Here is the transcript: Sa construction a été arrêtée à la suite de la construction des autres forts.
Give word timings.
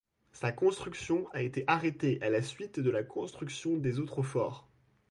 Sa 0.31 0.51
construction 0.51 1.27
a 1.31 1.43
été 1.43 1.63
arrêtée 1.67 2.17
à 2.23 2.31
la 2.31 2.41
suite 2.41 2.79
de 2.79 2.89
la 2.89 3.03
construction 3.03 3.77
des 3.77 3.99
autres 3.99 4.23
forts. 4.23 4.67